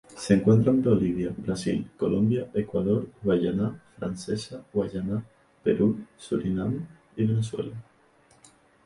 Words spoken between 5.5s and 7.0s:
Perú, Surinam